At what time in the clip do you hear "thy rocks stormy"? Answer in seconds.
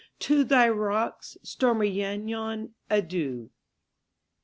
0.43-1.91